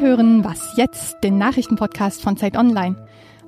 Hören 0.00 0.44
Was 0.44 0.78
jetzt, 0.78 1.18
den 1.22 1.36
Nachrichtenpodcast 1.36 2.22
von 2.22 2.38
Zeit 2.38 2.56
Online. 2.56 2.96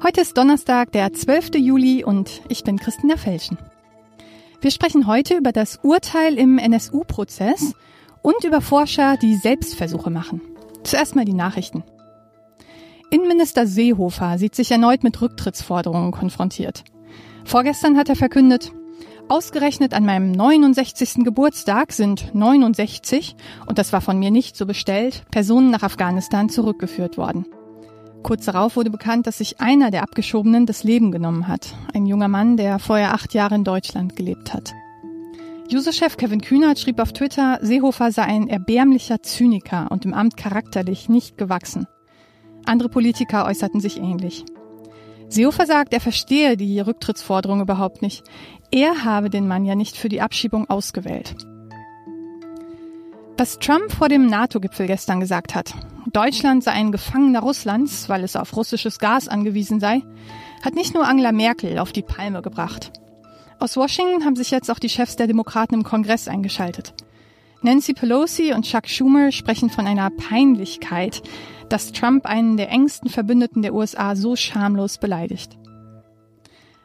Heute 0.02 0.20
ist 0.20 0.36
Donnerstag, 0.36 0.92
der 0.92 1.10
12. 1.10 1.54
Juli 1.54 2.04
und 2.04 2.42
ich 2.50 2.62
bin 2.62 2.78
Christina 2.78 3.16
Felschen. 3.16 3.56
Wir 4.60 4.70
sprechen 4.70 5.06
heute 5.06 5.34
über 5.38 5.52
das 5.52 5.80
Urteil 5.82 6.36
im 6.36 6.58
NSU-Prozess 6.58 7.72
und 8.20 8.44
über 8.44 8.60
Forscher, 8.60 9.16
die 9.16 9.34
Selbstversuche 9.36 10.10
machen. 10.10 10.42
Zuerst 10.82 11.16
mal 11.16 11.24
die 11.24 11.32
Nachrichten. 11.32 11.84
Innenminister 13.10 13.66
Seehofer 13.66 14.36
sieht 14.36 14.54
sich 14.54 14.70
erneut 14.70 15.04
mit 15.04 15.22
Rücktrittsforderungen 15.22 16.12
konfrontiert. 16.12 16.84
Vorgestern 17.46 17.96
hat 17.96 18.10
er 18.10 18.16
verkündet, 18.16 18.72
Ausgerechnet 19.28 19.94
an 19.94 20.04
meinem 20.04 20.30
69. 20.32 21.24
Geburtstag 21.24 21.92
sind 21.92 22.34
69, 22.34 23.34
und 23.66 23.78
das 23.78 23.92
war 23.92 24.00
von 24.00 24.18
mir 24.18 24.30
nicht 24.30 24.56
so 24.56 24.66
bestellt, 24.66 25.24
Personen 25.30 25.70
nach 25.70 25.82
Afghanistan 25.82 26.48
zurückgeführt 26.48 27.16
worden. 27.16 27.46
Kurz 28.22 28.44
darauf 28.44 28.76
wurde 28.76 28.90
bekannt, 28.90 29.26
dass 29.26 29.38
sich 29.38 29.60
einer 29.60 29.90
der 29.90 30.02
Abgeschobenen 30.02 30.66
das 30.66 30.84
Leben 30.84 31.10
genommen 31.10 31.48
hat. 31.48 31.74
Ein 31.92 32.06
junger 32.06 32.28
Mann, 32.28 32.56
der 32.56 32.78
vorher 32.78 33.14
acht 33.14 33.34
Jahre 33.34 33.54
in 33.54 33.64
Deutschland 33.64 34.14
gelebt 34.16 34.54
hat. 34.54 34.72
User-Chef 35.72 36.16
Kevin 36.18 36.42
Kühnert 36.42 36.78
schrieb 36.78 37.00
auf 37.00 37.12
Twitter, 37.12 37.58
Seehofer 37.62 38.12
sei 38.12 38.24
ein 38.24 38.48
erbärmlicher 38.48 39.22
Zyniker 39.22 39.90
und 39.90 40.04
im 40.04 40.12
Amt 40.12 40.36
charakterlich 40.36 41.08
nicht 41.08 41.38
gewachsen. 41.38 41.86
Andere 42.66 42.90
Politiker 42.90 43.46
äußerten 43.46 43.80
sich 43.80 43.98
ähnlich. 43.98 44.44
Seehofer 45.32 45.66
sagt, 45.66 45.94
er 45.94 46.00
verstehe 46.00 46.56
die 46.56 46.80
Rücktrittsforderung 46.80 47.60
überhaupt 47.60 48.02
nicht. 48.02 48.22
Er 48.70 49.04
habe 49.04 49.30
den 49.30 49.48
Mann 49.48 49.64
ja 49.64 49.74
nicht 49.74 49.96
für 49.96 50.08
die 50.08 50.20
Abschiebung 50.20 50.68
ausgewählt. 50.68 51.34
Was 53.38 53.58
Trump 53.58 53.90
vor 53.90 54.08
dem 54.08 54.26
NATO-Gipfel 54.26 54.86
gestern 54.86 55.20
gesagt 55.20 55.54
hat, 55.54 55.74
Deutschland 56.12 56.62
sei 56.62 56.72
ein 56.72 56.92
Gefangener 56.92 57.40
Russlands, 57.40 58.08
weil 58.08 58.24
es 58.24 58.36
auf 58.36 58.54
russisches 58.54 58.98
Gas 58.98 59.28
angewiesen 59.28 59.80
sei, 59.80 60.02
hat 60.62 60.74
nicht 60.74 60.94
nur 60.94 61.08
Angela 61.08 61.32
Merkel 61.32 61.78
auf 61.78 61.92
die 61.92 62.02
Palme 62.02 62.42
gebracht. 62.42 62.92
Aus 63.58 63.76
Washington 63.76 64.24
haben 64.24 64.36
sich 64.36 64.50
jetzt 64.50 64.70
auch 64.70 64.78
die 64.78 64.88
Chefs 64.88 65.16
der 65.16 65.26
Demokraten 65.26 65.74
im 65.74 65.82
Kongress 65.82 66.28
eingeschaltet. 66.28 66.94
Nancy 67.64 67.94
Pelosi 67.94 68.52
und 68.52 68.64
Chuck 68.64 68.88
Schumer 68.88 69.30
sprechen 69.30 69.70
von 69.70 69.86
einer 69.86 70.10
Peinlichkeit, 70.10 71.22
dass 71.68 71.92
Trump 71.92 72.26
einen 72.26 72.56
der 72.56 72.70
engsten 72.70 73.08
Verbündeten 73.08 73.62
der 73.62 73.72
USA 73.72 74.16
so 74.16 74.34
schamlos 74.34 74.98
beleidigt. 74.98 75.56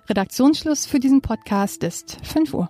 Redaktionsschluss 0.07 0.85
für 0.85 0.99
diesen 0.99 1.21
Podcast 1.21 1.83
ist 1.83 2.19
5 2.23 2.53
Uhr. 2.53 2.69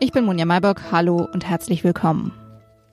Ich 0.00 0.12
bin 0.12 0.26
Monja 0.26 0.44
Maybock, 0.44 0.92
hallo 0.92 1.26
und 1.32 1.48
herzlich 1.48 1.82
willkommen. 1.82 2.43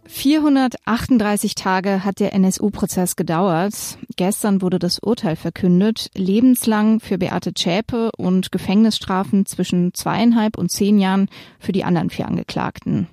438 0.08 1.56
Tage 1.56 2.04
hat 2.04 2.20
der 2.20 2.34
NSU-Prozess 2.34 3.16
gedauert. 3.16 3.98
Gestern 4.18 4.62
wurde 4.62 4.80
das 4.80 5.00
Urteil 5.00 5.36
verkündet. 5.36 6.10
Lebenslang 6.16 7.00
für 7.00 7.18
Beate 7.18 7.54
Zschäpe 7.54 8.12
und 8.18 8.52
Gefängnisstrafen 8.52 9.46
zwischen 9.46 9.94
zweieinhalb 9.94 10.58
und 10.58 10.70
zehn 10.70 11.00
Jahren 11.00 11.30
für 11.60 11.72
die 11.72 11.84
anderen 11.84 12.10
vier 12.10 12.28
Angeklagten. 12.28 13.08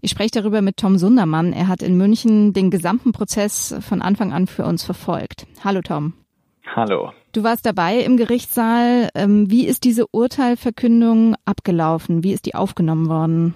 Ich 0.00 0.10
spreche 0.10 0.30
darüber 0.30 0.62
mit 0.62 0.76
Tom 0.76 0.96
Sundermann. 0.96 1.52
Er 1.52 1.68
hat 1.68 1.82
in 1.82 1.96
München 1.96 2.52
den 2.52 2.70
gesamten 2.70 3.12
Prozess 3.12 3.74
von 3.80 4.00
Anfang 4.00 4.32
an 4.32 4.46
für 4.46 4.64
uns 4.64 4.84
verfolgt. 4.84 5.46
Hallo 5.64 5.82
Tom. 5.82 6.14
Hallo. 6.74 7.12
Du 7.32 7.42
warst 7.42 7.66
dabei 7.66 7.98
im 7.98 8.16
Gerichtssaal. 8.16 9.08
Ähm, 9.14 9.50
wie 9.50 9.66
ist 9.66 9.84
diese 9.84 10.06
Urteilverkündung 10.06 11.34
abgelaufen? 11.44 12.22
Wie 12.22 12.32
ist 12.32 12.46
die 12.46 12.54
aufgenommen 12.54 13.08
worden? 13.08 13.54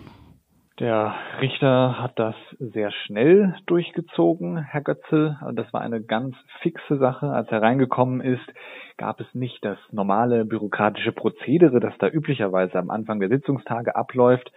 Der 0.82 1.14
Richter 1.40 2.02
hat 2.02 2.18
das 2.18 2.34
sehr 2.58 2.90
schnell 2.90 3.54
durchgezogen, 3.66 4.58
Herr 4.58 4.80
Götze. 4.80 5.38
Das 5.52 5.72
war 5.72 5.80
eine 5.80 6.02
ganz 6.02 6.34
fixe 6.60 6.98
Sache. 6.98 7.28
Als 7.28 7.48
er 7.52 7.62
reingekommen 7.62 8.20
ist, 8.20 8.42
gab 8.96 9.20
es 9.20 9.32
nicht 9.32 9.64
das 9.64 9.78
normale 9.92 10.44
bürokratische 10.44 11.12
Prozedere, 11.12 11.78
das 11.78 11.96
da 11.98 12.08
üblicherweise 12.08 12.80
am 12.80 12.90
Anfang 12.90 13.20
der 13.20 13.28
Sitzungstage 13.28 13.94
abläuft, 13.94 14.50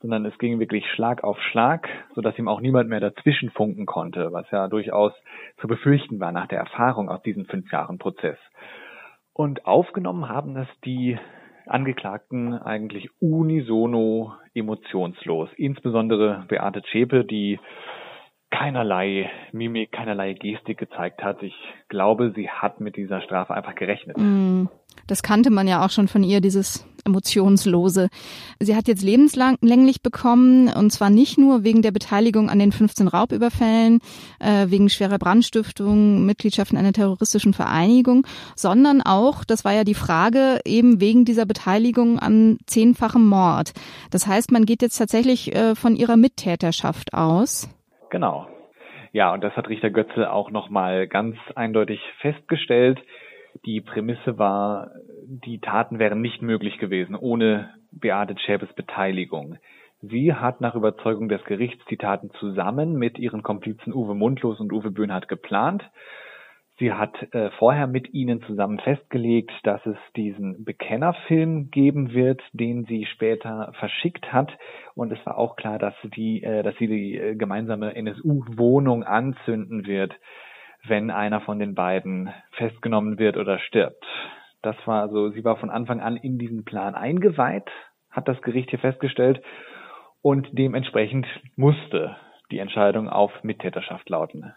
sondern 0.00 0.24
es 0.24 0.38
ging 0.38 0.60
wirklich 0.60 0.88
Schlag 0.88 1.24
auf 1.24 1.40
Schlag, 1.50 1.88
sodass 2.14 2.38
ihm 2.38 2.46
auch 2.46 2.60
niemand 2.60 2.88
mehr 2.88 3.00
dazwischen 3.00 3.50
funken 3.50 3.84
konnte, 3.84 4.32
was 4.32 4.48
ja 4.52 4.68
durchaus 4.68 5.12
zu 5.60 5.66
befürchten 5.66 6.20
war 6.20 6.30
nach 6.30 6.46
der 6.46 6.60
Erfahrung 6.60 7.08
aus 7.08 7.22
diesem 7.22 7.46
fünf 7.46 7.72
Jahren 7.72 7.98
Prozess. 7.98 8.38
Und 9.32 9.66
aufgenommen 9.66 10.28
haben 10.28 10.54
das 10.54 10.68
die 10.84 11.18
Angeklagten 11.66 12.54
eigentlich 12.54 13.08
unisono 13.20 14.34
emotionslos. 14.54 15.48
Insbesondere 15.56 16.44
Beate 16.48 16.82
Zschäpe, 16.82 17.24
die 17.24 17.58
keinerlei 18.50 19.30
Mimik, 19.52 19.92
keinerlei 19.92 20.34
Gestik 20.34 20.78
gezeigt 20.78 21.22
hat. 21.22 21.42
Ich 21.42 21.54
glaube, 21.88 22.32
sie 22.36 22.48
hat 22.48 22.80
mit 22.80 22.96
dieser 22.96 23.22
Strafe 23.22 23.54
einfach 23.54 23.74
gerechnet. 23.74 24.18
Mm, 24.18 24.66
das 25.06 25.22
kannte 25.22 25.50
man 25.50 25.66
ja 25.66 25.84
auch 25.84 25.90
schon 25.90 26.06
von 26.06 26.22
ihr, 26.22 26.40
dieses 26.40 26.86
emotionslose. 27.04 28.08
Sie 28.60 28.76
hat 28.76 28.88
jetzt 28.88 29.02
lebenslänglich 29.02 30.02
bekommen 30.02 30.68
und 30.68 30.90
zwar 30.90 31.10
nicht 31.10 31.38
nur 31.38 31.64
wegen 31.64 31.82
der 31.82 31.90
Beteiligung 31.90 32.50
an 32.50 32.58
den 32.58 32.72
15 32.72 33.08
Raubüberfällen, 33.08 34.00
äh, 34.40 34.66
wegen 34.68 34.88
schwerer 34.88 35.18
Brandstiftung, 35.18 36.24
Mitgliedschaft 36.26 36.72
in 36.72 36.78
einer 36.78 36.92
terroristischen 36.92 37.54
Vereinigung, 37.54 38.26
sondern 38.56 39.02
auch, 39.02 39.44
das 39.44 39.64
war 39.64 39.72
ja 39.72 39.84
die 39.84 39.94
Frage, 39.94 40.60
eben 40.64 41.00
wegen 41.00 41.24
dieser 41.24 41.46
Beteiligung 41.46 42.18
an 42.18 42.58
zehnfachem 42.66 43.26
Mord. 43.26 43.72
Das 44.10 44.26
heißt, 44.26 44.52
man 44.52 44.64
geht 44.64 44.82
jetzt 44.82 44.98
tatsächlich 44.98 45.54
äh, 45.54 45.74
von 45.74 45.96
ihrer 45.96 46.16
Mittäterschaft 46.16 47.14
aus. 47.14 47.68
Genau. 48.10 48.46
Ja, 49.12 49.32
und 49.32 49.44
das 49.44 49.54
hat 49.56 49.68
Richter 49.68 49.90
Götze 49.90 50.32
auch 50.32 50.50
nochmal 50.50 51.06
ganz 51.06 51.36
eindeutig 51.54 52.00
festgestellt. 52.20 52.98
Die 53.66 53.82
Prämisse 53.82 54.38
war, 54.38 54.90
die 55.32 55.60
Taten 55.60 55.98
wären 55.98 56.20
nicht 56.20 56.42
möglich 56.42 56.78
gewesen 56.78 57.14
ohne 57.14 57.70
Beate 57.90 58.38
Schäpes 58.38 58.72
Beteiligung. 58.74 59.56
Sie 60.02 60.34
hat 60.34 60.60
nach 60.60 60.74
Überzeugung 60.74 61.28
des 61.28 61.42
Gerichts 61.44 61.82
die 61.88 61.96
Taten 61.96 62.30
zusammen 62.38 62.96
mit 62.96 63.18
ihren 63.18 63.42
Komplizen 63.42 63.94
Uwe 63.94 64.14
Mundlos 64.14 64.60
und 64.60 64.72
Uwe 64.72 64.90
Böhnhardt 64.90 65.28
geplant. 65.28 65.88
Sie 66.78 66.92
hat 66.92 67.14
äh, 67.32 67.50
vorher 67.58 67.86
mit 67.86 68.12
ihnen 68.12 68.42
zusammen 68.42 68.78
festgelegt, 68.80 69.52
dass 69.62 69.84
es 69.86 69.96
diesen 70.16 70.64
Bekennerfilm 70.64 71.70
geben 71.70 72.12
wird, 72.12 72.42
den 72.52 72.84
sie 72.84 73.06
später 73.06 73.72
verschickt 73.78 74.32
hat. 74.32 74.50
Und 74.94 75.12
es 75.12 75.24
war 75.24 75.38
auch 75.38 75.56
klar, 75.56 75.78
dass, 75.78 75.94
die, 76.16 76.42
äh, 76.42 76.62
dass 76.62 76.76
sie 76.76 76.88
die 76.88 77.16
äh, 77.16 77.36
gemeinsame 77.36 77.94
NSU-Wohnung 77.94 79.04
anzünden 79.04 79.86
wird 79.86 80.14
wenn 80.84 81.12
einer 81.12 81.40
von 81.40 81.60
den 81.60 81.76
beiden 81.76 82.34
festgenommen 82.56 83.16
wird 83.16 83.36
oder 83.36 83.60
stirbt. 83.60 84.04
Das 84.62 84.76
war 84.86 85.08
so, 85.08 85.30
sie 85.30 85.44
war 85.44 85.56
von 85.56 85.70
Anfang 85.70 86.00
an 86.00 86.16
in 86.16 86.38
diesen 86.38 86.64
Plan 86.64 86.94
eingeweiht, 86.94 87.68
hat 88.10 88.28
das 88.28 88.40
Gericht 88.42 88.70
hier 88.70 88.78
festgestellt 88.78 89.42
und 90.22 90.48
dementsprechend 90.52 91.26
musste 91.56 92.16
die 92.52 92.58
Entscheidung 92.58 93.08
auf 93.08 93.32
Mittäterschaft 93.42 94.08
lauten. 94.08 94.52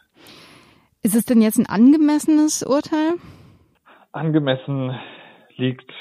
Ist 1.02 1.16
es 1.16 1.26
denn 1.26 1.42
jetzt 1.42 1.58
ein 1.58 1.68
angemessenes 1.68 2.64
Urteil? 2.64 3.16
Angemessen 4.12 4.98
liegt 5.56 5.92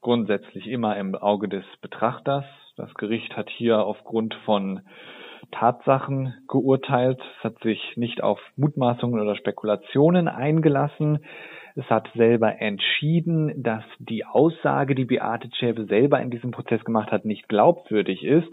grundsätzlich 0.00 0.66
immer 0.66 0.96
im 0.96 1.14
Auge 1.14 1.48
des 1.48 1.64
Betrachters. 1.80 2.44
Das 2.76 2.92
Gericht 2.94 3.36
hat 3.36 3.48
hier 3.50 3.84
aufgrund 3.84 4.34
von 4.44 4.80
Tatsachen 5.52 6.34
geurteilt. 6.48 7.20
Es 7.38 7.44
hat 7.44 7.58
sich 7.62 7.80
nicht 7.96 8.22
auf 8.22 8.40
Mutmaßungen 8.56 9.20
oder 9.20 9.36
Spekulationen 9.36 10.28
eingelassen. 10.28 11.24
Es 11.76 11.84
hat 11.90 12.08
selber 12.14 12.60
entschieden, 12.60 13.62
dass 13.62 13.82
die 13.98 14.24
Aussage, 14.24 14.94
die 14.94 15.06
Beate 15.06 15.50
Zschäpe 15.50 15.86
selber 15.86 16.20
in 16.20 16.30
diesem 16.30 16.52
Prozess 16.52 16.84
gemacht 16.84 17.10
hat, 17.10 17.24
nicht 17.24 17.48
glaubwürdig 17.48 18.22
ist. 18.22 18.52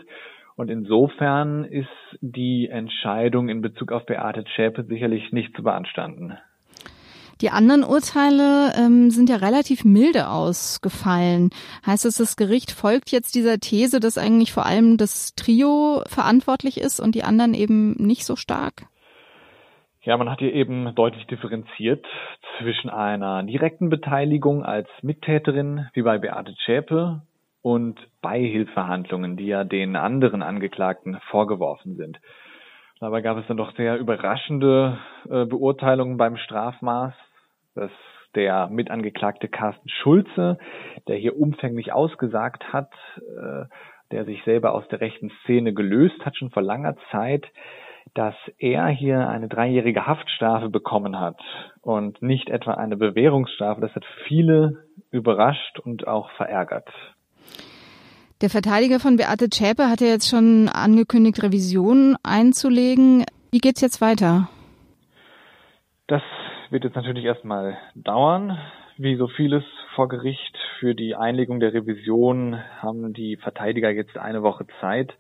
Und 0.55 0.69
insofern 0.69 1.63
ist 1.63 1.87
die 2.19 2.67
Entscheidung 2.67 3.49
in 3.49 3.61
Bezug 3.61 3.91
auf 3.91 4.05
Beate 4.05 4.43
Zschäpe 4.45 4.83
sicherlich 4.83 5.31
nicht 5.31 5.55
zu 5.55 5.63
beanstanden. 5.63 6.37
Die 7.41 7.49
anderen 7.49 7.83
Urteile 7.83 8.73
ähm, 8.75 9.09
sind 9.09 9.29
ja 9.29 9.37
relativ 9.37 9.83
milde 9.83 10.27
ausgefallen. 10.27 11.49
Heißt 11.85 12.05
es, 12.05 12.17
das 12.17 12.35
Gericht 12.35 12.71
folgt 12.71 13.11
jetzt 13.11 13.33
dieser 13.33 13.59
These, 13.59 13.99
dass 13.99 14.19
eigentlich 14.19 14.51
vor 14.51 14.65
allem 14.67 14.97
das 14.97 15.33
Trio 15.33 16.03
verantwortlich 16.07 16.79
ist 16.79 16.99
und 16.99 17.15
die 17.15 17.23
anderen 17.23 17.55
eben 17.55 17.93
nicht 17.93 18.25
so 18.25 18.35
stark? 18.35 18.83
Ja, 20.03 20.17
man 20.17 20.29
hat 20.29 20.39
hier 20.39 20.53
eben 20.53 20.95
deutlich 20.95 21.27
differenziert 21.27 22.05
zwischen 22.57 22.89
einer 22.89 23.43
direkten 23.43 23.89
Beteiligung 23.89 24.63
als 24.65 24.87
Mittäterin, 25.01 25.87
wie 25.93 26.01
bei 26.01 26.17
Beate 26.17 26.55
Zschäpe, 26.55 27.21
und 27.63 27.99
Beihilfehandlungen, 28.23 29.37
die 29.37 29.45
ja 29.45 29.63
den 29.63 29.95
anderen 29.95 30.41
Angeklagten 30.41 31.19
vorgeworfen 31.29 31.95
sind. 31.95 32.19
Dabei 32.99 33.21
gab 33.21 33.37
es 33.37 33.45
dann 33.45 33.57
doch 33.57 33.75
sehr 33.75 33.97
überraschende 33.97 34.97
äh, 35.29 35.45
Beurteilungen 35.45 36.17
beim 36.17 36.37
Strafmaß 36.37 37.13
dass 37.75 37.91
der 38.35 38.67
Mitangeklagte 38.67 39.47
Carsten 39.47 39.89
Schulze, 39.89 40.57
der 41.07 41.17
hier 41.17 41.37
umfänglich 41.37 41.91
ausgesagt 41.91 42.71
hat, 42.71 42.91
äh, 43.17 43.65
der 44.11 44.25
sich 44.25 44.43
selber 44.43 44.73
aus 44.73 44.87
der 44.89 45.01
rechten 45.01 45.31
Szene 45.43 45.73
gelöst 45.73 46.25
hat, 46.25 46.35
schon 46.35 46.51
vor 46.51 46.63
langer 46.63 46.95
Zeit, 47.11 47.45
dass 48.13 48.35
er 48.57 48.87
hier 48.87 49.29
eine 49.29 49.47
dreijährige 49.47 50.05
Haftstrafe 50.05 50.69
bekommen 50.69 51.19
hat 51.19 51.39
und 51.81 52.21
nicht 52.21 52.49
etwa 52.49 52.73
eine 52.73 52.97
Bewährungsstrafe. 52.97 53.81
Das 53.81 53.95
hat 53.95 54.05
viele 54.27 54.85
überrascht 55.11 55.79
und 55.79 56.07
auch 56.07 56.29
verärgert. 56.31 56.89
Der 58.41 58.49
Verteidiger 58.49 58.99
von 58.99 59.17
Beate 59.17 59.49
Zschäpe 59.49 59.87
hat 59.87 60.01
ja 60.01 60.07
jetzt 60.07 60.29
schon 60.29 60.67
angekündigt, 60.67 61.43
Revision 61.43 62.15
einzulegen. 62.23 63.23
Wie 63.51 63.59
geht's 63.59 63.81
jetzt 63.81 64.01
weiter? 64.01 64.49
Das 66.07 66.23
wird 66.71 66.83
jetzt 66.83 66.95
natürlich 66.95 67.25
erstmal 67.25 67.77
dauern. 67.93 68.57
Wie 68.97 69.15
so 69.15 69.27
vieles 69.27 69.63
vor 69.95 70.07
Gericht 70.07 70.57
für 70.79 70.95
die 70.95 71.15
Einlegung 71.15 71.59
der 71.59 71.73
Revision 71.73 72.59
haben 72.79 73.13
die 73.13 73.37
Verteidiger 73.37 73.91
jetzt 73.91 74.17
eine 74.17 74.41
Woche 74.41 74.65
Zeit 74.79 75.13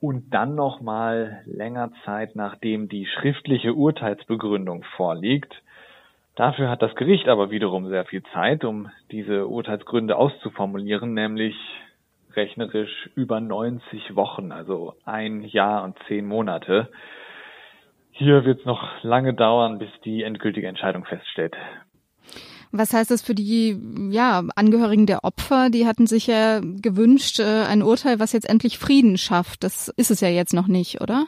und 0.00 0.32
dann 0.32 0.54
noch 0.54 0.80
mal 0.80 1.42
länger 1.46 1.90
Zeit, 2.04 2.36
nachdem 2.36 2.88
die 2.88 3.06
schriftliche 3.06 3.74
Urteilsbegründung 3.74 4.84
vorliegt. 4.96 5.52
Dafür 6.36 6.70
hat 6.70 6.82
das 6.82 6.94
Gericht 6.94 7.28
aber 7.28 7.50
wiederum 7.50 7.88
sehr 7.88 8.04
viel 8.04 8.22
Zeit, 8.32 8.64
um 8.64 8.90
diese 9.10 9.48
Urteilsgründe 9.48 10.16
auszuformulieren, 10.16 11.12
nämlich 11.12 11.56
rechnerisch 12.34 13.10
über 13.16 13.40
90 13.40 14.14
Wochen, 14.14 14.52
also 14.52 14.94
ein 15.04 15.42
Jahr 15.42 15.82
und 15.82 15.96
zehn 16.06 16.26
Monate. 16.26 16.88
Hier 18.12 18.44
wird 18.44 18.60
es 18.60 18.66
noch 18.66 19.02
lange 19.02 19.34
dauern, 19.34 19.78
bis 19.78 19.90
die 20.04 20.22
endgültige 20.22 20.68
Entscheidung 20.68 21.04
feststeht. 21.04 21.56
Was 22.70 22.92
heißt 22.92 23.10
das 23.10 23.22
für 23.22 23.34
die 23.34 23.78
ja, 24.10 24.42
Angehörigen 24.54 25.06
der 25.06 25.24
Opfer? 25.24 25.70
Die 25.70 25.86
hatten 25.86 26.06
sich 26.06 26.26
ja 26.26 26.60
gewünscht, 26.60 27.40
äh, 27.40 27.64
ein 27.68 27.82
Urteil, 27.82 28.20
was 28.20 28.32
jetzt 28.32 28.48
endlich 28.48 28.78
Frieden 28.78 29.16
schafft. 29.16 29.64
Das 29.64 29.88
ist 29.88 30.10
es 30.10 30.20
ja 30.20 30.28
jetzt 30.28 30.52
noch 30.52 30.68
nicht, 30.68 31.00
oder? 31.00 31.26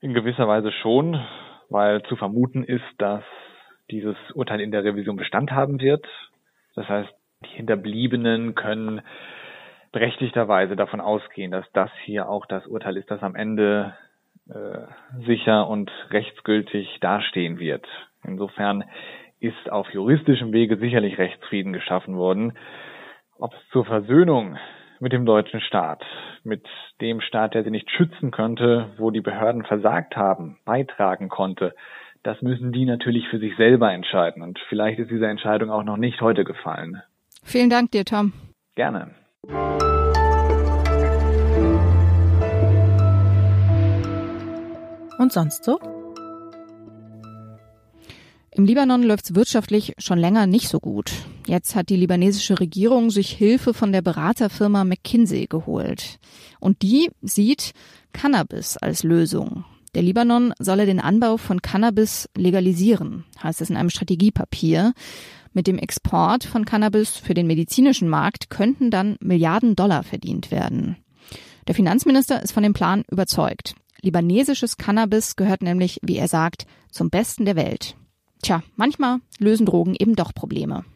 In 0.00 0.14
gewisser 0.14 0.46
Weise 0.46 0.70
schon, 0.70 1.20
weil 1.68 2.02
zu 2.04 2.16
vermuten 2.16 2.62
ist, 2.62 2.84
dass 2.98 3.24
dieses 3.90 4.16
Urteil 4.34 4.60
in 4.60 4.70
der 4.70 4.84
Revision 4.84 5.16
Bestand 5.16 5.50
haben 5.50 5.80
wird. 5.80 6.06
Das 6.74 6.88
heißt, 6.88 7.08
die 7.44 7.56
Hinterbliebenen 7.56 8.54
können 8.54 9.00
berechtigterweise 9.92 10.76
davon 10.76 11.00
ausgehen, 11.00 11.50
dass 11.50 11.64
das 11.72 11.90
hier 12.04 12.28
auch 12.28 12.46
das 12.46 12.66
Urteil 12.66 12.96
ist, 12.96 13.10
das 13.10 13.22
am 13.22 13.34
Ende 13.34 13.94
äh, 14.48 15.24
sicher 15.26 15.68
und 15.68 15.90
rechtsgültig 16.10 16.98
dastehen 17.00 17.58
wird. 17.58 17.86
Insofern 18.24 18.84
ist 19.40 19.70
auf 19.70 19.88
juristischem 19.90 20.52
Wege 20.52 20.76
sicherlich 20.76 21.18
Rechtsfrieden 21.18 21.72
geschaffen 21.72 22.16
worden. 22.16 22.54
Ob 23.38 23.52
es 23.54 23.60
zur 23.70 23.84
Versöhnung 23.84 24.56
mit 25.00 25.12
dem 25.12 25.24
deutschen 25.24 25.60
Staat, 25.60 26.04
mit 26.42 26.66
dem 27.00 27.20
Staat, 27.20 27.54
der 27.54 27.62
sie 27.62 27.70
nicht 27.70 27.90
schützen 27.90 28.30
könnte, 28.30 28.90
wo 28.98 29.10
die 29.10 29.20
Behörden 29.20 29.64
versagt 29.64 30.16
haben, 30.16 30.58
beitragen 30.64 31.28
konnte, 31.28 31.74
das 32.24 32.42
müssen 32.42 32.72
die 32.72 32.84
natürlich 32.84 33.28
für 33.28 33.38
sich 33.38 33.56
selber 33.56 33.92
entscheiden. 33.92 34.42
Und 34.42 34.58
vielleicht 34.68 34.98
ist 34.98 35.10
diese 35.10 35.26
Entscheidung 35.26 35.70
auch 35.70 35.84
noch 35.84 35.96
nicht 35.96 36.20
heute 36.20 36.44
gefallen. 36.44 37.00
Vielen 37.44 37.70
Dank 37.70 37.92
dir, 37.92 38.04
Tom. 38.04 38.32
Gerne. 38.74 39.14
Und 45.18 45.32
sonst 45.32 45.64
so? 45.64 45.97
Im 48.58 48.64
Libanon 48.64 49.04
läuft 49.04 49.26
es 49.26 49.34
wirtschaftlich 49.36 49.94
schon 49.98 50.18
länger 50.18 50.48
nicht 50.48 50.68
so 50.68 50.80
gut. 50.80 51.12
Jetzt 51.46 51.76
hat 51.76 51.90
die 51.90 51.96
libanesische 51.96 52.58
Regierung 52.58 53.08
sich 53.08 53.30
Hilfe 53.30 53.72
von 53.72 53.92
der 53.92 54.02
Beraterfirma 54.02 54.82
McKinsey 54.82 55.46
geholt. 55.46 56.18
Und 56.58 56.82
die 56.82 57.08
sieht 57.22 57.70
Cannabis 58.12 58.76
als 58.76 59.04
Lösung. 59.04 59.64
Der 59.94 60.02
Libanon 60.02 60.54
solle 60.58 60.86
den 60.86 60.98
Anbau 60.98 61.36
von 61.36 61.62
Cannabis 61.62 62.28
legalisieren, 62.36 63.24
heißt 63.40 63.60
es 63.60 63.70
in 63.70 63.76
einem 63.76 63.90
Strategiepapier. 63.90 64.92
Mit 65.52 65.68
dem 65.68 65.78
Export 65.78 66.42
von 66.42 66.64
Cannabis 66.64 67.10
für 67.10 67.34
den 67.34 67.46
medizinischen 67.46 68.08
Markt 68.08 68.50
könnten 68.50 68.90
dann 68.90 69.18
Milliarden 69.20 69.76
Dollar 69.76 70.02
verdient 70.02 70.50
werden. 70.50 70.96
Der 71.68 71.76
Finanzminister 71.76 72.42
ist 72.42 72.50
von 72.50 72.64
dem 72.64 72.72
Plan 72.72 73.04
überzeugt. 73.08 73.76
Libanesisches 74.02 74.78
Cannabis 74.78 75.36
gehört 75.36 75.62
nämlich, 75.62 76.00
wie 76.02 76.16
er 76.16 76.26
sagt, 76.26 76.66
zum 76.90 77.08
Besten 77.08 77.44
der 77.44 77.54
Welt. 77.54 77.94
Tja, 78.48 78.62
manchmal 78.76 79.18
lösen 79.38 79.66
Drogen 79.66 79.94
eben 79.94 80.16
doch 80.16 80.32
Probleme. 80.32 80.86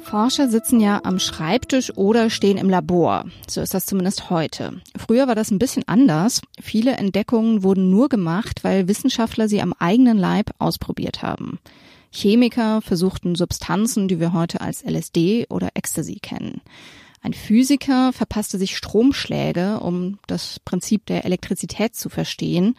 Forscher 0.00 0.48
sitzen 0.48 0.80
ja 0.80 1.02
am 1.04 1.18
Schreibtisch 1.18 1.94
oder 1.94 2.30
stehen 2.30 2.56
im 2.56 2.70
Labor. 2.70 3.26
So 3.46 3.60
ist 3.60 3.74
das 3.74 3.84
zumindest 3.84 4.30
heute. 4.30 4.80
Früher 4.96 5.28
war 5.28 5.34
das 5.34 5.50
ein 5.50 5.58
bisschen 5.58 5.86
anders. 5.86 6.40
Viele 6.58 6.92
Entdeckungen 6.92 7.62
wurden 7.62 7.90
nur 7.90 8.08
gemacht, 8.08 8.64
weil 8.64 8.88
Wissenschaftler 8.88 9.46
sie 9.46 9.60
am 9.60 9.74
eigenen 9.78 10.16
Leib 10.16 10.52
ausprobiert 10.58 11.20
haben. 11.20 11.58
Chemiker 12.10 12.80
versuchten 12.80 13.34
Substanzen, 13.34 14.08
die 14.08 14.18
wir 14.18 14.32
heute 14.32 14.62
als 14.62 14.82
LSD 14.82 15.44
oder 15.50 15.68
Ecstasy 15.74 16.20
kennen. 16.22 16.62
Ein 17.26 17.34
Physiker 17.34 18.12
verpasste 18.12 18.56
sich 18.56 18.76
Stromschläge, 18.76 19.80
um 19.80 20.20
das 20.28 20.60
Prinzip 20.60 21.06
der 21.06 21.24
Elektrizität 21.24 21.96
zu 21.96 22.08
verstehen. 22.08 22.76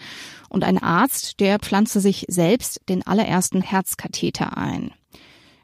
Und 0.48 0.64
ein 0.64 0.78
Arzt, 0.78 1.42
der 1.42 1.60
pflanzte 1.60 2.00
sich 2.00 2.24
selbst 2.30 2.80
den 2.88 3.06
allerersten 3.06 3.62
Herzkatheter 3.62 4.56
ein. 4.56 4.92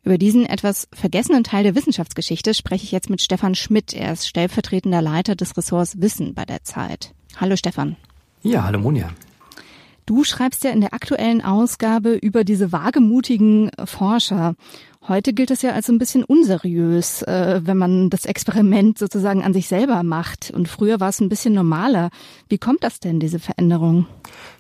Über 0.04 0.18
diesen 0.18 0.46
etwas 0.46 0.90
vergessenen 0.92 1.46
Teil 1.46 1.64
der 1.64 1.76
Wissenschaftsgeschichte 1.76 2.54
spreche 2.54 2.84
ich 2.84 2.92
jetzt 2.92 3.10
mit 3.10 3.22
Stefan 3.22 3.56
Schmidt. 3.56 3.94
Er 3.94 4.12
ist 4.12 4.28
stellvertretender 4.28 5.02
Leiter 5.02 5.38
des 5.38 5.56
Ressorts 5.56 6.02
Wissen 6.02 6.34
bei 6.34 6.44
der 6.44 6.66
Zeit. 6.66 7.14
Hallo 7.38 7.56
Stefan. 7.56 7.96
Ja, 8.42 8.66
hallo 8.66 8.80
Monja. 8.80 9.12
Du 10.06 10.26
schreibst 10.26 10.66
ja 10.66 10.72
in 10.72 10.82
der 10.82 10.94
aktuellen 10.94 11.42
Ausgabe 11.42 12.16
über 12.16 12.44
diese 12.44 12.74
wagemutigen 12.74 13.72
Forscher. 13.86 14.56
Heute 15.06 15.34
gilt 15.34 15.52
es 15.52 15.62
ja 15.62 15.72
als 15.72 15.90
ein 15.90 15.98
bisschen 15.98 16.24
unseriös, 16.24 17.24
äh, 17.24 17.60
wenn 17.64 17.78
man 17.78 18.10
das 18.10 18.24
Experiment 18.24 18.98
sozusagen 18.98 19.44
an 19.44 19.54
sich 19.54 19.68
selber 19.68 20.02
macht. 20.02 20.52
Und 20.52 20.70
früher 20.70 21.02
war 21.02 21.10
es 21.10 21.20
ein 21.20 21.28
bisschen 21.28 21.54
normaler. 21.54 22.10
Wie 22.48 22.58
kommt 22.58 22.86
das 22.86 23.02
denn, 23.02 23.20
diese 23.20 23.40
Veränderung? 23.40 24.08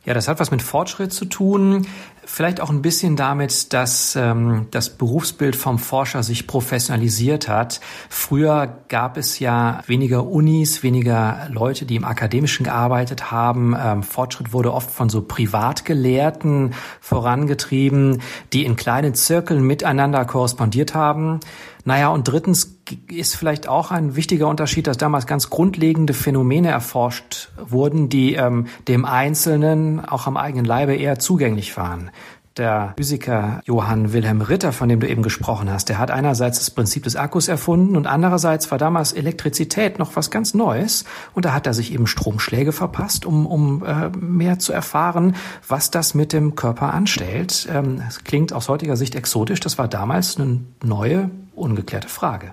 Ja, 0.06 0.13
das 0.13 0.28
hat 0.28 0.42
was 0.42 0.51
mit 0.51 0.62
Fortschritt 0.62 1.13
zu 1.13 1.24
tun. 1.25 1.88
Vielleicht 2.25 2.62
auch 2.62 2.69
ein 2.69 2.81
bisschen 2.81 3.16
damit, 3.16 3.74
dass 3.74 4.16
ähm, 4.16 4.68
das 4.72 4.98
Berufsbild 4.98 5.56
vom 5.56 5.78
Forscher 5.78 6.23
sich 6.23 6.47
professionalisiert 6.47 7.47
hat. 7.50 7.81
Früher 8.09 8.80
gab 8.88 9.18
es 9.18 9.40
ja 9.40 9.81
weniger 9.88 10.26
Unis, 10.26 10.83
weniger 10.83 11.47
Leute, 11.50 11.85
die 11.85 11.97
im 11.97 12.06
Akademischen 12.06 12.64
gearbeitet 12.64 13.31
haben. 13.31 13.76
Ähm, 13.78 14.04
Fortschritt 14.04 14.54
wurde 14.54 14.73
oft 14.73 14.90
von 14.90 15.09
so 15.09 15.21
Privatgelehrten 15.21 16.73
vorangetrieben, 17.02 18.21
die 18.54 18.66
in 18.66 18.78
kleinen 18.78 19.16
Zirkeln 19.16 19.64
miteinander 19.64 20.23
korrespondiert 20.33 20.95
haben. 20.95 21.40
Naja, 21.85 22.09
und 22.09 22.28
drittens 22.28 22.80
ist 23.07 23.35
vielleicht 23.35 23.68
auch 23.69 23.92
ein 23.92 24.16
wichtiger 24.16 24.47
Unterschied, 24.47 24.87
dass 24.87 24.97
damals 24.97 25.28
ganz 25.28 25.52
grundlegende 25.52 26.13
Phänomene 26.13 26.69
erforscht 26.69 27.52
wurden, 27.57 28.09
die 28.09 28.33
ähm, 28.33 28.66
dem 28.87 29.06
Einzelnen 29.06 30.04
auch 30.04 30.25
am 30.25 30.35
eigenen 30.35 30.66
Leibe 30.66 30.95
eher 30.95 31.19
zugänglich 31.19 31.78
waren. 31.78 32.09
Der 32.57 32.94
Physiker 32.98 33.62
Johann 33.66 34.14
Wilhelm 34.14 34.42
Ritter, 34.42 34.74
von 34.74 34.88
dem 34.88 35.00
du 35.00 35.07
eben 35.10 35.24
gesprochen 35.24 35.72
hast, 35.72 35.90
der 35.90 35.98
hat 35.98 36.12
einerseits 36.12 36.60
das 36.60 36.69
Prinzip 36.69 37.04
des 37.04 37.16
Akkus 37.16 37.48
erfunden 37.48 37.95
und 37.98 38.06
andererseits 38.06 38.69
war 38.69 38.78
damals 38.78 39.12
Elektrizität 39.12 39.98
noch 39.98 40.16
was 40.16 40.30
ganz 40.30 40.54
Neues 40.54 41.04
und 41.33 41.45
da 41.45 41.54
hat 41.54 41.66
er 41.66 41.74
sich 41.74 41.92
eben 41.92 42.06
Stromschläge 42.06 42.72
verpasst, 42.72 43.26
um, 43.26 43.48
um 43.48 43.83
äh, 43.83 44.10
mehr 44.10 44.60
zu 44.60 44.72
erfahren, 44.72 45.36
was 45.68 45.90
das 45.90 46.14
mit 46.14 46.31
dem 46.31 46.54
Körper 46.54 46.94
anstellt. 46.94 47.68
Ähm, 47.72 48.04
es 48.07 48.24
klingt 48.24 48.54
aus 48.54 48.69
heutiger 48.69 48.98
Sicht 48.98 49.16
exotisch, 49.16 49.60
das 49.60 49.80
war 49.80 49.88
damals 49.88 50.40
eine 50.40 50.62
neue, 50.83 51.31
ungeklärte 51.56 52.07
Frage. 52.07 52.52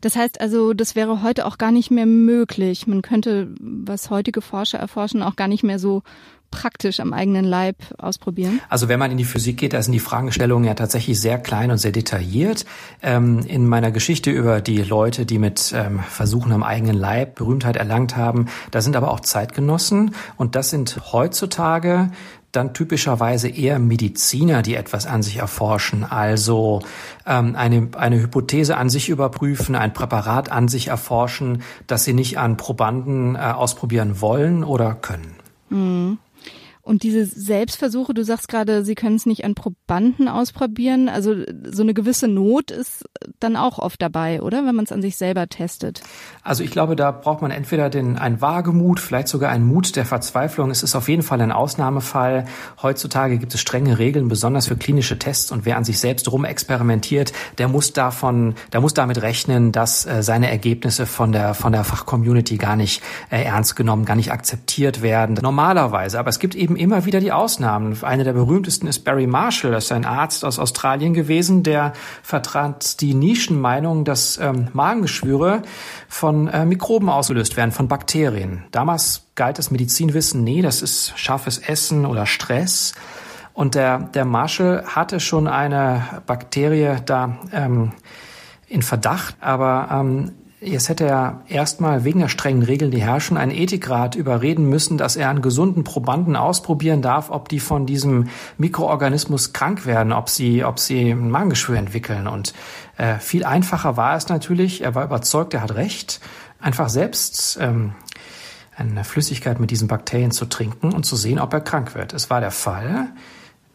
Das 0.00 0.16
heißt 0.16 0.40
also, 0.40 0.74
das 0.74 0.94
wäre 0.94 1.22
heute 1.22 1.46
auch 1.46 1.58
gar 1.58 1.72
nicht 1.72 1.90
mehr 1.90 2.06
möglich. 2.06 2.86
Man 2.86 3.02
könnte, 3.02 3.48
was 3.58 4.10
heutige 4.10 4.42
Forscher 4.42 4.78
erforschen, 4.78 5.22
auch 5.22 5.34
gar 5.34 5.48
nicht 5.48 5.64
mehr 5.64 5.78
so 5.78 6.02
praktisch 6.50 7.00
am 7.00 7.12
eigenen 7.12 7.44
Leib 7.44 7.76
ausprobieren? 7.98 8.60
Also 8.68 8.88
wenn 8.88 8.98
man 8.98 9.10
in 9.10 9.16
die 9.16 9.24
Physik 9.24 9.58
geht, 9.58 9.72
da 9.72 9.82
sind 9.82 9.92
die 9.92 9.98
Fragestellungen 9.98 10.66
ja 10.66 10.74
tatsächlich 10.74 11.20
sehr 11.20 11.38
klein 11.38 11.70
und 11.70 11.78
sehr 11.78 11.92
detailliert. 11.92 12.64
Ähm, 13.02 13.40
in 13.46 13.66
meiner 13.66 13.90
Geschichte 13.90 14.30
über 14.30 14.60
die 14.60 14.82
Leute, 14.82 15.26
die 15.26 15.38
mit 15.38 15.72
ähm, 15.74 16.00
Versuchen 16.00 16.52
am 16.52 16.62
eigenen 16.62 16.96
Leib 16.96 17.36
Berühmtheit 17.36 17.76
erlangt 17.76 18.16
haben, 18.16 18.46
da 18.70 18.80
sind 18.80 18.96
aber 18.96 19.10
auch 19.10 19.20
Zeitgenossen 19.20 20.14
und 20.36 20.54
das 20.54 20.70
sind 20.70 21.12
heutzutage 21.12 22.10
dann 22.52 22.72
typischerweise 22.72 23.48
eher 23.48 23.78
Mediziner, 23.78 24.62
die 24.62 24.74
etwas 24.74 25.06
an 25.06 25.22
sich 25.22 25.36
erforschen, 25.36 26.04
also 26.04 26.80
ähm, 27.26 27.54
eine, 27.56 27.88
eine 27.96 28.20
Hypothese 28.20 28.76
an 28.76 28.88
sich 28.88 29.08
überprüfen, 29.08 29.74
ein 29.74 29.92
Präparat 29.92 30.50
an 30.50 30.68
sich 30.68 30.88
erforschen, 30.88 31.62
das 31.86 32.04
sie 32.04 32.14
nicht 32.14 32.38
an 32.38 32.56
Probanden 32.56 33.36
äh, 33.36 33.38
ausprobieren 33.38 34.20
wollen 34.20 34.64
oder 34.64 34.94
können. 34.94 35.34
Mhm. 35.68 36.18
Und 36.88 37.02
diese 37.02 37.26
Selbstversuche, 37.26 38.14
du 38.14 38.24
sagst 38.24 38.48
gerade, 38.48 38.82
sie 38.82 38.94
können 38.94 39.16
es 39.16 39.26
nicht 39.26 39.44
an 39.44 39.54
Probanden 39.54 40.26
ausprobieren. 40.26 41.10
Also 41.10 41.34
so 41.70 41.82
eine 41.82 41.92
gewisse 41.92 42.28
Not 42.28 42.70
ist 42.70 43.04
dann 43.40 43.56
auch 43.56 43.78
oft 43.78 44.00
dabei, 44.00 44.40
oder? 44.40 44.64
Wenn 44.64 44.74
man 44.74 44.86
es 44.86 44.92
an 44.92 45.02
sich 45.02 45.18
selber 45.18 45.48
testet. 45.48 46.00
Also 46.42 46.64
ich 46.64 46.70
glaube, 46.70 46.96
da 46.96 47.10
braucht 47.10 47.42
man 47.42 47.50
entweder 47.50 47.90
den, 47.90 48.16
einen 48.16 48.40
Wagemut, 48.40 49.00
vielleicht 49.00 49.28
sogar 49.28 49.50
einen 49.50 49.66
Mut 49.66 49.96
der 49.96 50.06
Verzweiflung. 50.06 50.70
Es 50.70 50.82
ist 50.82 50.96
auf 50.96 51.10
jeden 51.10 51.20
Fall 51.22 51.42
ein 51.42 51.52
Ausnahmefall. 51.52 52.46
Heutzutage 52.80 53.36
gibt 53.36 53.52
es 53.52 53.60
strenge 53.60 53.98
Regeln, 53.98 54.28
besonders 54.28 54.66
für 54.66 54.76
klinische 54.76 55.18
Tests. 55.18 55.52
Und 55.52 55.66
wer 55.66 55.76
an 55.76 55.84
sich 55.84 55.98
selbst 55.98 56.32
rumexperimentiert, 56.32 57.34
der 57.58 57.68
muss 57.68 57.92
davon, 57.92 58.54
der 58.72 58.80
muss 58.80 58.94
damit 58.94 59.20
rechnen, 59.20 59.72
dass 59.72 60.06
äh, 60.06 60.22
seine 60.22 60.50
Ergebnisse 60.50 61.04
von 61.04 61.32
der, 61.32 61.52
von 61.52 61.72
der 61.72 61.84
Fachcommunity 61.84 62.56
gar 62.56 62.76
nicht 62.76 63.02
äh, 63.28 63.42
ernst 63.42 63.76
genommen, 63.76 64.06
gar 64.06 64.16
nicht 64.16 64.32
akzeptiert 64.32 65.02
werden. 65.02 65.38
Normalerweise. 65.42 66.18
Aber 66.18 66.30
es 66.30 66.38
gibt 66.38 66.54
eben 66.54 66.77
immer 66.78 67.04
wieder 67.04 67.20
die 67.20 67.32
Ausnahmen. 67.32 67.96
Eine 68.02 68.24
der 68.24 68.32
berühmtesten 68.32 68.86
ist 68.86 69.00
Barry 69.00 69.26
Marshall. 69.26 69.72
Das 69.72 69.84
ist 69.84 69.92
ein 69.92 70.04
Arzt 70.04 70.44
aus 70.44 70.58
Australien 70.58 71.14
gewesen, 71.14 71.62
der 71.62 71.92
vertrat 72.22 73.00
die 73.00 73.14
Nischenmeinung, 73.14 74.04
dass 74.04 74.38
ähm, 74.38 74.68
Magengeschwüre 74.72 75.62
von 76.08 76.48
äh, 76.48 76.64
Mikroben 76.64 77.08
ausgelöst 77.08 77.56
werden, 77.56 77.72
von 77.72 77.88
Bakterien. 77.88 78.64
Damals 78.70 79.26
galt 79.34 79.58
das 79.58 79.70
Medizinwissen, 79.70 80.44
nee, 80.44 80.62
das 80.62 80.82
ist 80.82 81.12
scharfes 81.16 81.58
Essen 81.58 82.06
oder 82.06 82.26
Stress. 82.26 82.94
Und 83.52 83.74
der, 83.74 83.98
der 83.98 84.24
Marshall 84.24 84.84
hatte 84.86 85.18
schon 85.18 85.48
eine 85.48 86.22
Bakterie 86.26 86.96
da 87.04 87.38
ähm, 87.52 87.92
in 88.68 88.82
Verdacht, 88.82 89.34
aber 89.40 89.88
ähm, 89.90 90.32
Jetzt 90.60 90.88
hätte 90.88 91.06
er 91.06 91.42
erstmal 91.46 92.02
wegen 92.02 92.18
der 92.18 92.28
strengen 92.28 92.64
Regeln, 92.64 92.90
die 92.90 93.00
herrschen, 93.00 93.36
einen 93.36 93.52
Ethikrat 93.52 94.16
überreden 94.16 94.68
müssen, 94.68 94.98
dass 94.98 95.14
er 95.14 95.28
an 95.28 95.40
gesunden 95.40 95.84
Probanden 95.84 96.34
ausprobieren 96.34 97.00
darf, 97.00 97.30
ob 97.30 97.48
die 97.48 97.60
von 97.60 97.86
diesem 97.86 98.28
Mikroorganismus 98.56 99.52
krank 99.52 99.86
werden, 99.86 100.12
ob 100.12 100.28
sie, 100.28 100.64
ob 100.64 100.80
sie 100.80 101.12
ein 101.12 101.30
Magengeschwür 101.30 101.76
entwickeln. 101.76 102.26
Und 102.26 102.54
äh, 102.96 103.18
viel 103.20 103.44
einfacher 103.44 103.96
war 103.96 104.16
es 104.16 104.28
natürlich, 104.28 104.82
er 104.82 104.96
war 104.96 105.04
überzeugt, 105.04 105.54
er 105.54 105.62
hat 105.62 105.76
recht, 105.76 106.20
einfach 106.58 106.88
selbst 106.88 107.56
ähm, 107.60 107.92
eine 108.76 109.04
Flüssigkeit 109.04 109.60
mit 109.60 109.70
diesen 109.70 109.86
Bakterien 109.86 110.32
zu 110.32 110.46
trinken 110.46 110.92
und 110.92 111.06
zu 111.06 111.14
sehen, 111.14 111.38
ob 111.38 111.52
er 111.52 111.60
krank 111.60 111.94
wird. 111.94 112.12
Es 112.14 112.30
war 112.30 112.40
der 112.40 112.50
Fall. 112.50 113.08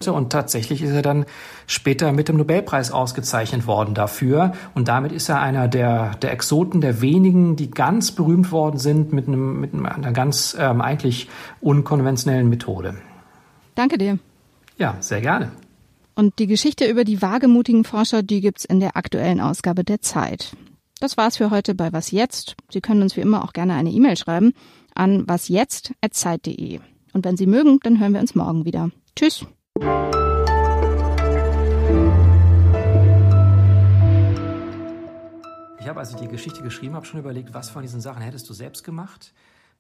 Und 0.05 0.31
tatsächlich 0.31 0.81
ist 0.81 0.91
er 0.91 1.01
dann 1.01 1.25
später 1.65 2.11
mit 2.11 2.27
dem 2.27 2.37
Nobelpreis 2.37 2.91
ausgezeichnet 2.91 3.67
worden 3.67 3.93
dafür. 3.93 4.51
Und 4.75 4.87
damit 4.87 5.11
ist 5.11 5.29
er 5.29 5.39
einer 5.39 5.67
der, 5.67 6.15
der 6.15 6.31
Exoten, 6.31 6.81
der 6.81 7.01
wenigen, 7.01 7.55
die 7.55 7.71
ganz 7.71 8.11
berühmt 8.11 8.51
worden 8.51 8.79
sind 8.79 9.13
mit, 9.13 9.27
einem, 9.27 9.61
mit 9.61 9.73
einer 9.73 10.11
ganz 10.11 10.57
ähm, 10.59 10.81
eigentlich 10.81 11.29
unkonventionellen 11.61 12.49
Methode. 12.49 12.95
Danke 13.75 13.97
dir. 13.97 14.19
Ja, 14.77 14.97
sehr 14.99 15.21
gerne. 15.21 15.51
Und 16.15 16.37
die 16.39 16.47
Geschichte 16.47 16.85
über 16.85 17.05
die 17.05 17.21
wagemutigen 17.21 17.85
Forscher, 17.85 18.21
die 18.21 18.41
gibt's 18.41 18.65
in 18.65 18.79
der 18.79 18.97
aktuellen 18.97 19.39
Ausgabe 19.39 19.83
der 19.83 20.01
Zeit. 20.01 20.55
Das 20.99 21.17
war's 21.17 21.37
für 21.37 21.49
heute 21.49 21.75
bei 21.75 21.91
Was 21.91 22.11
Jetzt. 22.11 22.55
Sie 22.71 22.81
können 22.81 23.01
uns 23.01 23.17
wie 23.17 23.21
immer 23.21 23.43
auch 23.43 23.53
gerne 23.53 23.73
eine 23.73 23.89
E-Mail 23.89 24.15
schreiben 24.15 24.53
an 24.95 25.27
wasjetzt.zeit.de. 25.27 26.79
Und 27.13 27.25
wenn 27.25 27.37
Sie 27.37 27.47
mögen, 27.47 27.79
dann 27.83 27.99
hören 27.99 28.13
wir 28.13 28.21
uns 28.21 28.35
morgen 28.35 28.65
wieder. 28.65 28.89
Tschüss. 29.15 29.45
Ich 35.83 35.89
habe, 35.89 35.99
als 35.99 36.11
ich 36.11 36.15
die 36.15 36.29
Geschichte 36.29 36.61
geschrieben 36.61 36.95
habe, 36.95 37.05
schon 37.05 37.19
überlegt, 37.19 37.53
was 37.53 37.69
von 37.69 37.81
diesen 37.81 37.99
Sachen 37.99 38.21
hättest 38.21 38.49
du 38.49 38.53
selbst 38.53 38.85
gemacht? 38.85 39.33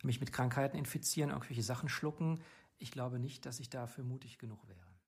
Mich 0.03 0.19
mit 0.19 0.33
Krankheiten 0.33 0.75
infizieren, 0.75 1.29
irgendwelche 1.29 1.63
Sachen 1.63 1.87
schlucken. 1.87 2.41
Ich 2.77 2.91
glaube 2.91 3.19
nicht, 3.19 3.45
dass 3.45 3.61
ich 3.61 3.69
dafür 3.69 4.03
mutig 4.03 4.37
genug 4.37 4.67
wäre. 4.67 4.82